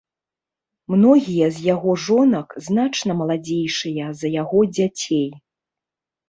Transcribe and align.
Многія 0.93 1.49
з 1.57 1.65
яго 1.73 1.91
жонак 2.05 2.55
значна 2.69 3.11
маладзейшыя 3.19 4.09
за 4.23 4.27
яго 4.41 4.59
дзяцей. 4.75 5.29